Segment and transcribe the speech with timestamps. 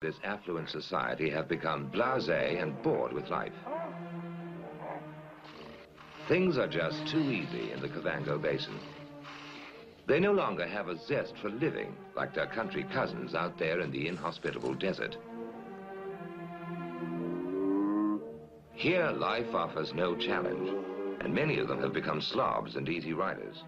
[0.00, 3.52] this affluent society have become blasé and bored with life.
[6.26, 8.80] Things are just too easy in the Kavango Basin.
[10.06, 13.90] They no longer have a zest for living like their country cousins out there in
[13.90, 15.18] the inhospitable desert.
[18.72, 20.70] Here, life offers no challenge,
[21.20, 23.64] and many of them have become slobs and easy riders.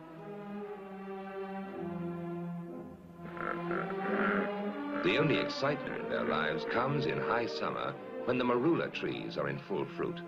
[5.03, 7.93] The only excitement in their lives comes in high summer
[8.25, 10.21] when the marula trees are in full fruit.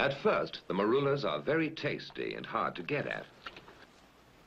[0.00, 3.26] At first, the marulas are very tasty and hard to get at.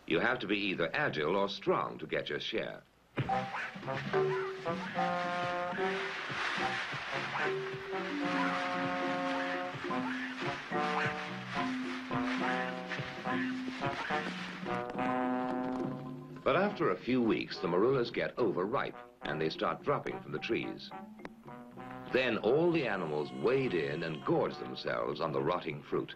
[0.07, 2.81] You have to be either agile or strong to get your share.
[16.77, 20.91] After a few weeks, the marulas get overripe and they start dropping from the trees.
[22.13, 26.13] Then all the animals wade in and gorge themselves on the rotting fruit.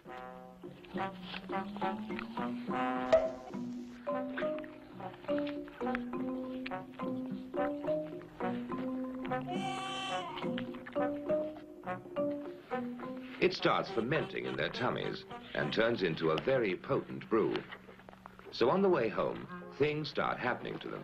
[13.40, 17.52] It starts fermenting in their tummies and turns into a very potent brew.
[18.52, 21.02] So on the way home, things start happening to them.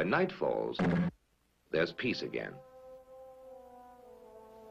[0.00, 0.78] When night falls,
[1.72, 2.52] there's peace again.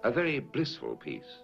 [0.03, 1.44] A very blissful peace.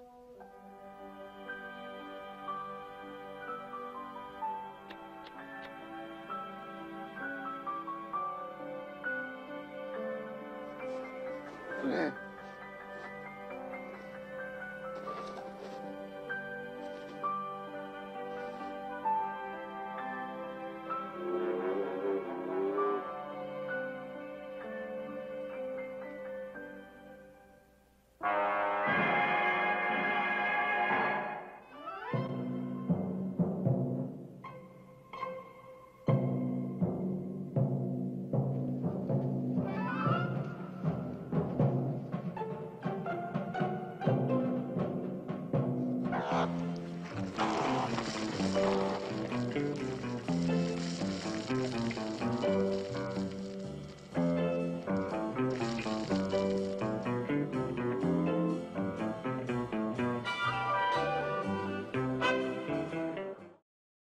[11.85, 12.11] Yeah.